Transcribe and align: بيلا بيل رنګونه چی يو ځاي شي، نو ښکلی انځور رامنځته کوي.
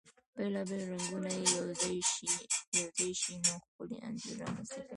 بيلا 0.35 0.61
بيل 0.69 0.83
رنګونه 0.91 1.29
چی 1.41 1.49
يو 1.57 1.65
ځاي 2.97 3.09
شي، 3.21 3.33
نو 3.45 3.53
ښکلی 3.65 3.97
انځور 4.07 4.35
رامنځته 4.41 4.79
کوي. 4.83 4.89